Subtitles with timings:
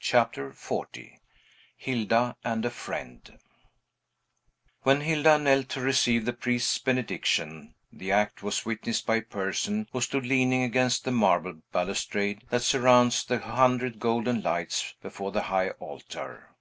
[0.00, 0.84] CHAPTER XL
[1.76, 3.38] HILDA AND A FRIEND
[4.84, 9.86] When Hilda knelt to receive the priest's benediction, the act was witnessed by a person
[9.92, 15.42] who stood leaning against the marble balustrade that surrounds the hundred golden lights, before the
[15.42, 16.54] high altar.